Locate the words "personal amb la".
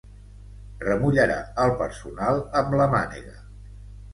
1.83-2.89